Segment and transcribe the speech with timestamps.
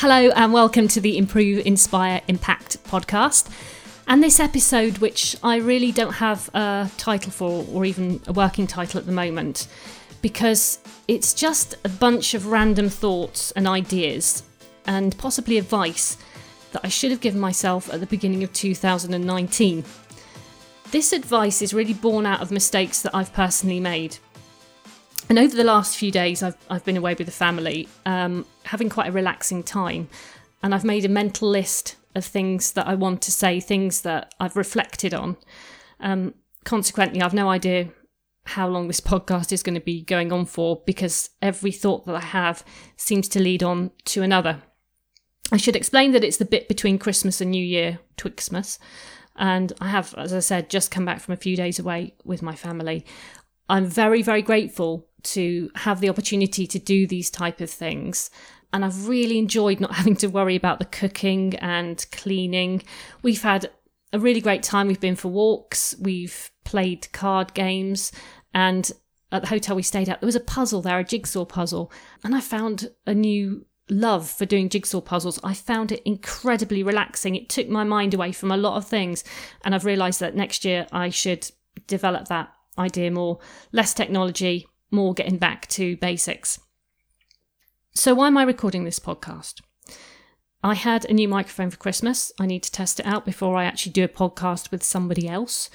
[0.00, 3.48] Hello, and welcome to the Improve, Inspire, Impact podcast.
[4.06, 8.66] And this episode, which I really don't have a title for or even a working
[8.66, 9.68] title at the moment,
[10.20, 14.42] because it's just a bunch of random thoughts and ideas
[14.86, 16.18] and possibly advice
[16.72, 19.82] that I should have given myself at the beginning of 2019.
[20.90, 24.18] This advice is really born out of mistakes that I've personally made.
[25.28, 28.88] And over the last few days, I've, I've been away with the family, um, having
[28.88, 30.08] quite a relaxing time.
[30.62, 34.34] And I've made a mental list of things that I want to say, things that
[34.38, 35.36] I've reflected on.
[36.00, 37.90] Um, consequently, I've no idea
[38.44, 42.14] how long this podcast is going to be going on for because every thought that
[42.14, 42.64] I have
[42.96, 44.62] seems to lead on to another.
[45.52, 48.78] I should explain that it's the bit between Christmas and New Year, Twixmas.
[49.36, 52.40] And I have, as I said, just come back from a few days away with
[52.40, 53.04] my family.
[53.68, 58.30] I'm very, very grateful to have the opportunity to do these type of things.
[58.72, 62.82] And I've really enjoyed not having to worry about the cooking and cleaning.
[63.22, 63.70] We've had
[64.12, 64.86] a really great time.
[64.86, 68.12] We've been for walks, we've played card games,
[68.54, 68.90] and
[69.32, 71.92] at the hotel we stayed at, there was a puzzle there, a jigsaw puzzle.
[72.22, 75.40] And I found a new love for doing jigsaw puzzles.
[75.42, 77.34] I found it incredibly relaxing.
[77.34, 79.24] It took my mind away from a lot of things.
[79.64, 81.50] And I've realised that next year I should
[81.86, 83.38] develop that idea more.
[83.72, 86.60] Less technology, more getting back to basics.
[87.94, 89.60] So, why am I recording this podcast?
[90.62, 92.32] I had a new microphone for Christmas.
[92.40, 95.70] I need to test it out before I actually do a podcast with somebody else.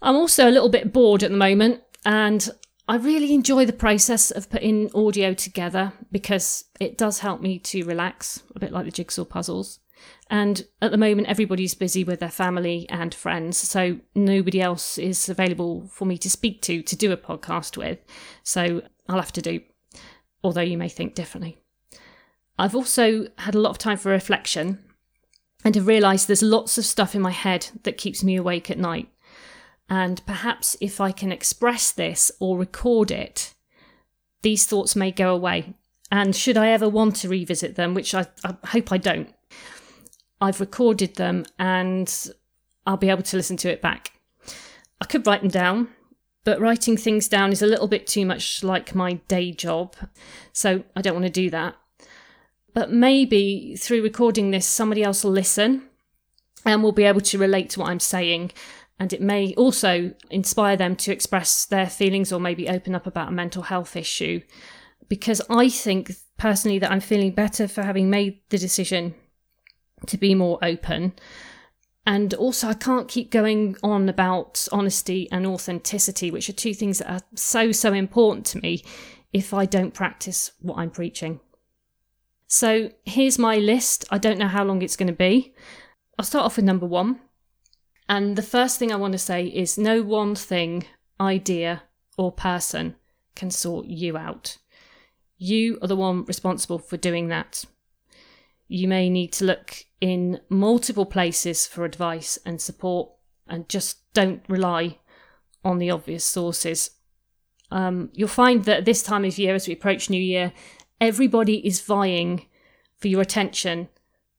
[0.00, 2.48] I'm also a little bit bored at the moment, and
[2.88, 7.84] I really enjoy the process of putting audio together because it does help me to
[7.84, 9.80] relax, a bit like the jigsaw puzzles.
[10.30, 15.28] And at the moment, everybody's busy with their family and friends, so nobody else is
[15.28, 17.98] available for me to speak to to do a podcast with.
[18.42, 19.60] So I'll have to do,
[20.44, 21.58] although you may think differently.
[22.58, 24.84] I've also had a lot of time for reflection
[25.64, 28.78] and have realised there's lots of stuff in my head that keeps me awake at
[28.78, 29.08] night.
[29.88, 33.54] And perhaps if I can express this or record it,
[34.42, 35.74] these thoughts may go away.
[36.10, 39.32] And should I ever want to revisit them, which I, I hope I don't,
[40.40, 42.30] I've recorded them and
[42.86, 44.12] I'll be able to listen to it back.
[45.00, 45.88] I could write them down,
[46.44, 49.94] but writing things down is a little bit too much like my day job.
[50.52, 51.76] So I don't want to do that.
[52.74, 55.82] But maybe through recording this, somebody else will listen
[56.64, 58.52] and will be able to relate to what I'm saying
[58.98, 63.28] and it may also inspire them to express their feelings or maybe open up about
[63.28, 64.40] a mental health issue.
[65.08, 69.14] Because I think personally that I'm feeling better for having made the decision
[70.06, 71.12] to be more open.
[72.06, 76.98] And also, I can't keep going on about honesty and authenticity, which are two things
[76.98, 78.82] that are so, so important to me
[79.32, 81.40] if I don't practice what I'm preaching.
[82.46, 84.06] So here's my list.
[84.10, 85.54] I don't know how long it's going to be.
[86.18, 87.20] I'll start off with number one
[88.08, 90.86] and the first thing I want to say is no one thing,
[91.20, 91.82] idea,
[92.16, 92.96] or person
[93.36, 94.56] can sort you out.
[95.36, 97.64] You are the one responsible for doing that.
[98.66, 103.10] You may need to look in multiple places for advice and support
[103.46, 104.98] and just don't rely
[105.64, 106.90] on the obvious sources.
[107.70, 110.52] Um, you'll find that at this time of year, as we approach New Year,
[111.00, 112.46] everybody is vying
[112.96, 113.88] for your attention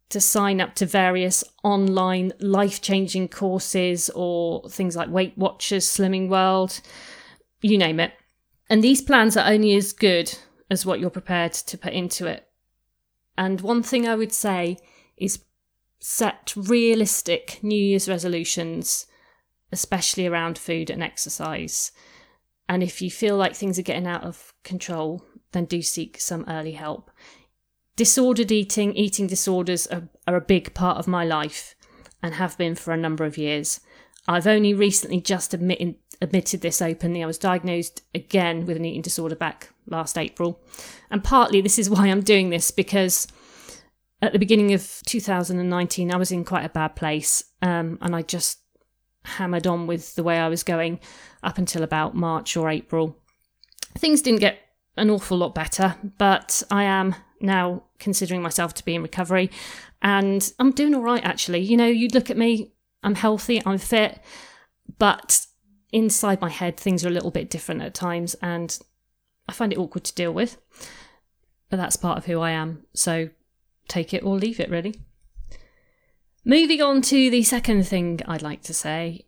[0.09, 6.30] to sign up to various online life changing courses or things like Weight Watchers, Slimming
[6.30, 6.81] World,
[7.62, 8.14] you name it.
[8.70, 10.36] And these plans are only as good
[10.70, 12.47] as what you're prepared to put into it.
[13.38, 14.78] And one thing I would say
[15.16, 15.40] is
[15.99, 19.05] set realistic New Year's resolutions,
[19.71, 21.91] especially around food and exercise.
[22.67, 26.45] And if you feel like things are getting out of control, then do seek some
[26.47, 27.11] early help
[27.99, 31.75] disordered eating, eating disorders are, are a big part of my life
[32.23, 33.81] and have been for a number of years.
[34.25, 37.21] I've only recently just admitted, admitted this openly.
[37.21, 40.61] I was diagnosed again with an eating disorder back last April.
[41.11, 43.28] And partly this is why I'm doing this because
[44.21, 48.21] at the beginning of 2019, I was in quite a bad place um, and I
[48.21, 48.59] just
[49.23, 50.99] hammered on with the way I was going
[51.43, 53.17] up until about March or April.
[53.97, 54.59] Things didn't get
[54.97, 59.49] an awful lot better, but I am now considering myself to be in recovery
[60.01, 61.59] and I'm doing all right actually.
[61.59, 62.73] You know, you look at me,
[63.03, 64.19] I'm healthy, I'm fit,
[64.97, 65.45] but
[65.91, 68.77] inside my head things are a little bit different at times and
[69.47, 70.57] I find it awkward to deal with.
[71.69, 72.85] But that's part of who I am.
[72.93, 73.29] So
[73.90, 74.96] take it or leave it really.
[76.46, 79.26] Moving on to the second thing I'd like to say.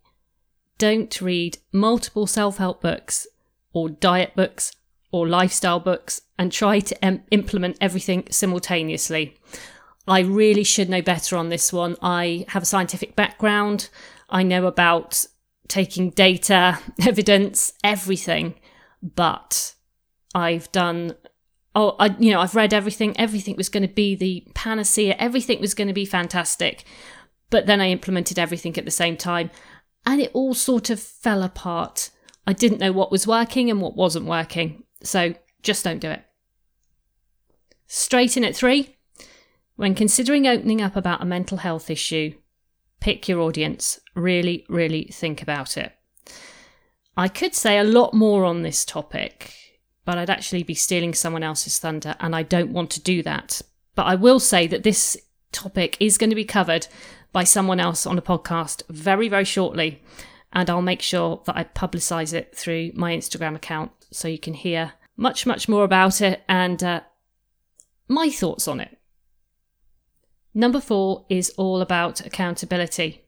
[0.77, 3.27] Don't read multiple self-help books
[3.73, 4.71] or diet books
[5.11, 9.37] or lifestyle books and try to em- implement everything simultaneously.
[10.07, 11.95] I really should know better on this one.
[12.01, 13.89] I have a scientific background.
[14.29, 15.25] I know about
[15.67, 18.55] taking data, evidence, everything,
[19.01, 19.75] but
[20.33, 21.15] I've done
[21.75, 23.17] oh I you know I've read everything.
[23.19, 25.15] Everything was going to be the panacea.
[25.17, 26.83] Everything was going to be fantastic.
[27.49, 29.51] But then I implemented everything at the same time
[30.05, 32.09] and it all sort of fell apart.
[32.47, 34.83] I didn't know what was working and what wasn't working.
[35.03, 36.23] So just don't do it.
[37.87, 38.95] Straight in at 3
[39.75, 42.33] when considering opening up about a mental health issue
[42.99, 43.99] pick your audience.
[44.15, 45.91] Really really think about it.
[47.17, 49.53] I could say a lot more on this topic
[50.05, 53.61] but I'd actually be stealing someone else's thunder, and I don't want to do that.
[53.95, 55.17] But I will say that this
[55.51, 56.87] topic is going to be covered
[57.31, 60.01] by someone else on a podcast very, very shortly,
[60.53, 64.53] and I'll make sure that I publicize it through my Instagram account so you can
[64.53, 67.01] hear much, much more about it and uh,
[68.07, 68.97] my thoughts on it.
[70.53, 73.23] Number four is all about accountability.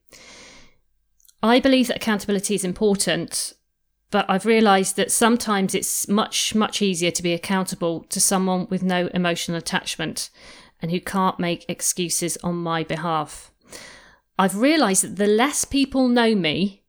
[1.41, 3.53] I believe that accountability is important
[4.13, 8.83] but I've realised that sometimes it's much, much easier to be accountable to someone with
[8.83, 10.29] no emotional attachment
[10.83, 13.51] and who can't make excuses on my behalf.
[14.37, 16.83] I've realised that the less people know me,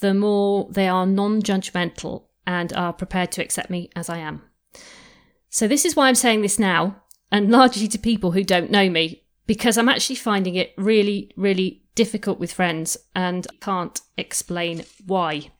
[0.00, 4.42] the more they are non judgmental and are prepared to accept me as I am.
[5.48, 8.90] So, this is why I'm saying this now, and largely to people who don't know
[8.90, 15.50] me, because I'm actually finding it really, really difficult with friends and can't explain why.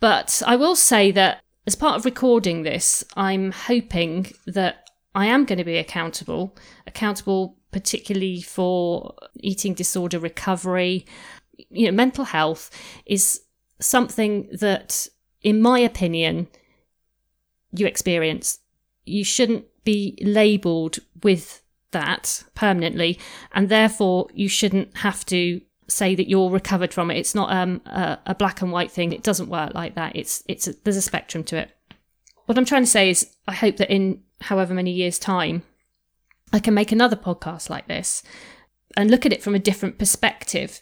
[0.00, 5.44] But I will say that as part of recording this, I'm hoping that I am
[5.44, 6.56] going to be accountable,
[6.86, 11.04] accountable particularly for eating disorder recovery.
[11.70, 12.70] You know, mental health
[13.04, 13.42] is
[13.80, 15.08] something that,
[15.42, 16.48] in my opinion,
[17.72, 18.60] you experience.
[19.04, 23.18] You shouldn't be labelled with that permanently,
[23.52, 27.16] and therefore you shouldn't have to say that you're recovered from it.
[27.16, 29.12] It's not um, a, a, black and white thing.
[29.12, 30.14] It doesn't work like that.
[30.14, 31.70] It's it's a, there's a spectrum to it.
[32.46, 35.62] What I'm trying to say is, I hope that in however many years' time,
[36.52, 38.22] I can make another podcast like this
[38.96, 40.80] and look at it from a different perspective,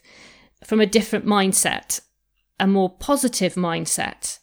[0.65, 2.01] from a different mindset,
[2.61, 4.39] a more positive mindset,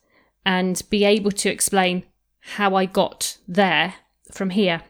[0.45, 2.03] and be able to explain
[2.39, 3.95] how I got there
[4.31, 4.81] from here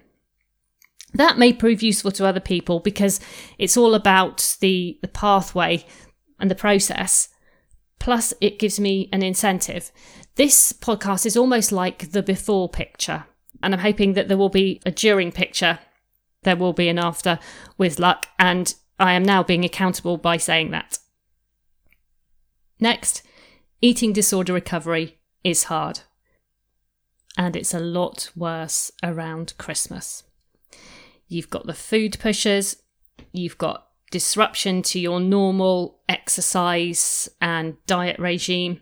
[1.13, 3.19] that may prove useful to other people because
[3.57, 5.85] it's all about the, the pathway
[6.39, 7.29] and the process.
[7.99, 9.91] Plus, it gives me an incentive.
[10.35, 13.25] This podcast is almost like the before picture,
[13.61, 15.79] and I'm hoping that there will be a during picture.
[16.41, 17.39] There will be an after
[17.77, 20.97] with luck, and I am now being accountable by saying that.
[22.79, 23.21] Next,
[23.79, 26.01] eating disorder recovery is hard.
[27.37, 30.23] And it's a lot worse around Christmas.
[31.33, 32.77] You've got the food pushers,
[33.31, 38.81] you've got disruption to your normal exercise and diet regime.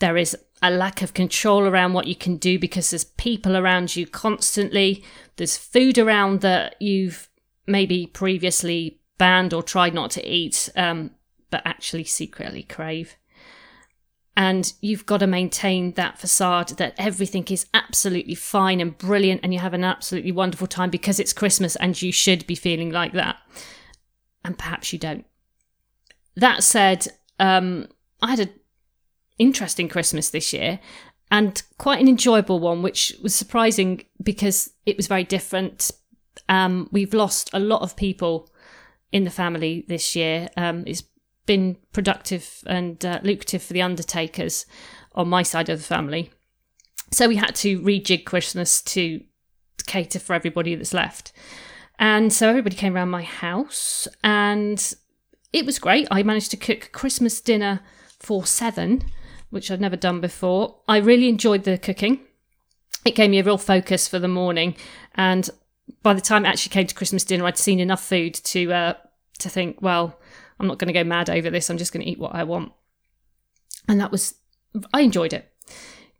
[0.00, 3.94] There is a lack of control around what you can do because there's people around
[3.94, 5.04] you constantly.
[5.36, 7.28] There's food around that you've
[7.66, 11.12] maybe previously banned or tried not to eat, um,
[11.50, 13.16] but actually secretly crave
[14.36, 19.54] and you've got to maintain that facade that everything is absolutely fine and brilliant and
[19.54, 23.12] you have an absolutely wonderful time because it's Christmas and you should be feeling like
[23.12, 23.36] that.
[24.44, 25.24] And perhaps you don't.
[26.36, 27.06] That said,
[27.38, 27.86] um,
[28.20, 28.50] I had an
[29.38, 30.80] interesting Christmas this year
[31.30, 35.92] and quite an enjoyable one, which was surprising because it was very different.
[36.48, 38.50] Um, we've lost a lot of people
[39.12, 40.48] in the family this year.
[40.56, 41.04] Um, it's
[41.46, 44.66] been productive and uh, lucrative for the undertakers
[45.14, 46.30] on my side of the family.
[47.10, 49.20] So we had to rejig Christmas to
[49.86, 51.32] cater for everybody that's left.
[51.98, 54.94] And so everybody came around my house and
[55.52, 56.08] it was great.
[56.10, 57.80] I managed to cook Christmas dinner
[58.18, 59.04] for seven,
[59.50, 60.80] which I'd never done before.
[60.88, 62.20] I really enjoyed the cooking.
[63.04, 64.74] It gave me a real focus for the morning.
[65.14, 65.48] And
[66.02, 68.94] by the time it actually came to Christmas dinner, I'd seen enough food to uh,
[69.38, 70.18] to think, well,
[70.58, 71.68] I'm not going to go mad over this.
[71.68, 72.72] I'm just going to eat what I want.
[73.88, 74.34] And that was,
[74.92, 75.50] I enjoyed it.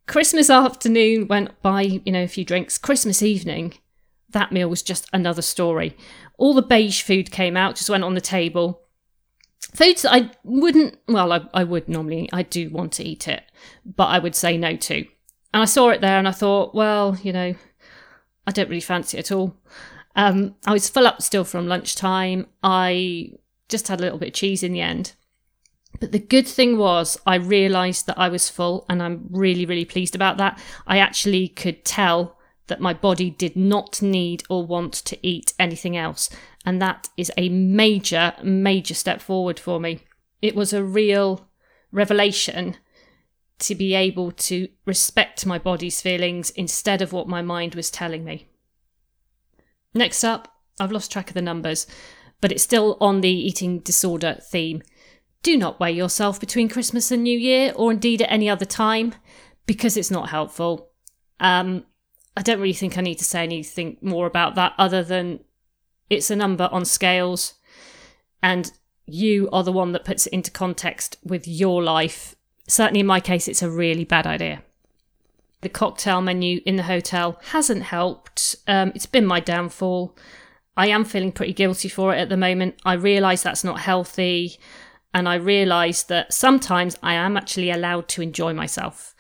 [0.07, 2.77] Christmas afternoon went by, you know, a few drinks.
[2.77, 3.75] Christmas evening,
[4.31, 5.97] that meal was just another story.
[6.37, 8.83] All the beige food came out, just went on the table.
[9.75, 13.45] Foods that I wouldn't, well, I, I would normally, I do want to eat it,
[13.85, 15.07] but I would say no to.
[15.55, 17.55] And I saw it there and I thought, well, you know,
[18.47, 19.57] I don't really fancy it at all.
[20.17, 22.47] Um, I was full up still from lunchtime.
[22.63, 23.33] I
[23.69, 25.13] just had a little bit of cheese in the end.
[26.01, 29.85] But the good thing was, I realised that I was full, and I'm really, really
[29.85, 30.61] pleased about that.
[30.87, 35.97] I actually could tell that my body did not need or want to eat anything
[35.97, 36.31] else.
[36.65, 40.01] And that is a major, major step forward for me.
[40.41, 41.49] It was a real
[41.93, 42.77] revelation
[43.61, 48.25] to be able to respect my body's feelings instead of what my mind was telling
[48.25, 48.49] me.
[49.95, 50.49] Next up,
[50.81, 51.87] I've lost track of the numbers,
[52.45, 54.83] but it's still on the eating disorder theme.
[55.43, 59.15] Do not weigh yourself between Christmas and New Year, or indeed at any other time,
[59.65, 60.91] because it's not helpful.
[61.41, 61.87] Um,
[62.37, 65.41] I don't really think I need to say anything more about that other than
[66.11, 67.55] it's a number on scales
[68.43, 68.71] and
[69.07, 72.37] you are the one that puts it into context with your life.
[72.69, 74.63] Certainly in my case, it's a really bad idea.
[75.63, 78.57] The cocktail menu in the hotel hasn't helped.
[78.69, 80.15] Um, it's been my downfall.
[80.77, 82.77] I am feeling pretty guilty for it at the moment.
[82.85, 84.59] I realise that's not healthy.
[85.13, 89.15] And I realise that sometimes I am actually allowed to enjoy myself.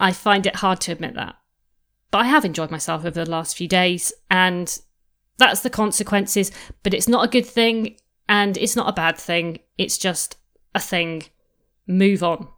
[0.00, 1.36] I find it hard to admit that.
[2.10, 4.78] But I have enjoyed myself over the last few days, and
[5.36, 6.50] that's the consequences.
[6.82, 7.96] But it's not a good thing,
[8.28, 9.58] and it's not a bad thing.
[9.76, 10.38] It's just
[10.74, 11.24] a thing.
[11.86, 12.48] Move on.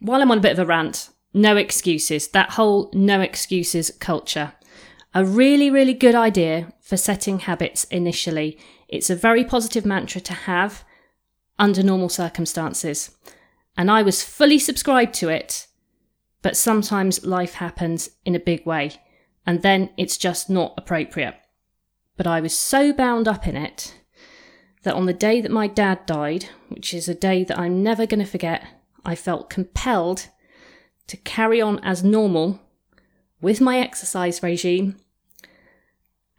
[0.00, 4.52] While I'm on a bit of a rant, no excuses, that whole no excuses culture.
[5.14, 8.58] A really, really good idea for setting habits initially.
[8.88, 10.84] It's a very positive mantra to have
[11.58, 13.16] under normal circumstances.
[13.76, 15.66] And I was fully subscribed to it
[16.42, 18.92] but sometimes life happens in a big way,
[19.46, 21.36] and then it's just not appropriate.
[22.16, 23.94] But I was so bound up in it
[24.82, 28.06] that on the day that my dad died, which is a day that I'm never
[28.06, 28.66] going to forget,
[29.04, 30.28] I felt compelled
[31.06, 32.60] to carry on as normal
[33.40, 34.96] with my exercise regime.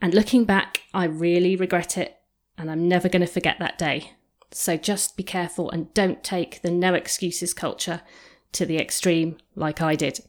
[0.04, 2.18] And looking back, I really regret it,
[2.58, 4.12] and I'm never going to forget that day.
[4.52, 8.02] So just be careful and don't take the no excuses culture
[8.52, 10.20] to the extreme like I did.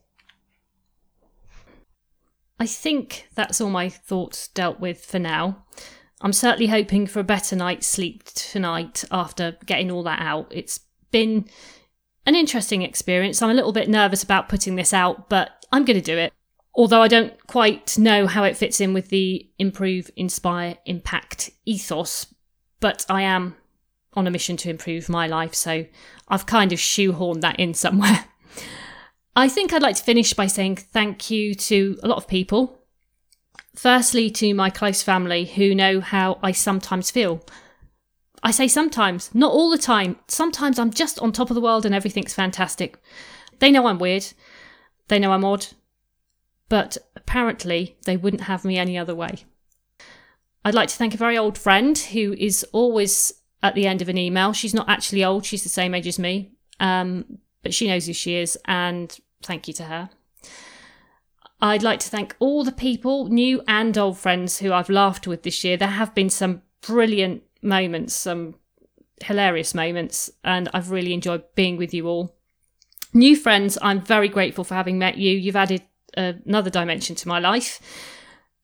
[2.61, 5.65] I think that's all my thoughts dealt with for now.
[6.21, 10.53] I'm certainly hoping for a better night's sleep tonight after getting all that out.
[10.55, 10.79] It's
[11.11, 11.49] been
[12.25, 13.43] an interesting experience.
[13.43, 16.33] I'm a little bit nervous about putting this out, but I'm going to do it.
[16.77, 22.27] Although I don't quite know how it fits in with the improve, inspire, impact ethos,
[22.81, 23.57] but I am
[24.15, 25.87] on a mission to improve my life, so
[26.29, 28.25] I've kind of shoehorned that in somewhere.
[29.37, 32.79] I think I'd like to finish by saying thank you to a lot of people.
[33.75, 37.45] Firstly, to my close family who know how I sometimes feel.
[38.43, 40.17] I say sometimes, not all the time.
[40.29, 42.99] Sometimes I'm just on top of the world and everything's fantastic.
[43.59, 44.27] They know I'm weird.
[45.09, 45.67] They know I'm odd.
[46.69, 49.45] But apparently, they wouldn't have me any other way.
[50.65, 54.09] I'd like to thank a very old friend who is always at the end of
[54.09, 54.53] an email.
[54.53, 58.13] She's not actually old, she's the same age as me, um, but she knows who
[58.13, 60.11] she is, and thank you to her.
[61.61, 65.43] I'd like to thank all the people, new and old friends, who I've laughed with
[65.43, 65.77] this year.
[65.77, 68.57] There have been some brilliant moments, some
[69.23, 72.37] hilarious moments, and I've really enjoyed being with you all.
[73.13, 75.37] New friends, I'm very grateful for having met you.
[75.37, 75.83] You've added
[76.17, 77.81] another dimension to my life.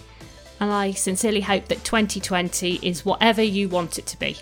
[0.62, 4.38] and I sincerely hope that 2020 is whatever you want it to be.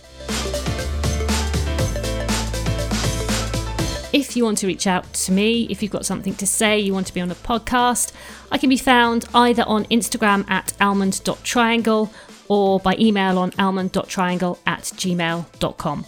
[4.12, 6.94] if you want to reach out to me, if you've got something to say, you
[6.94, 8.12] want to be on a podcast,
[8.52, 12.12] I can be found either on Instagram at almond.triangle
[12.48, 16.06] or by email on almond.triangle at gmail.com.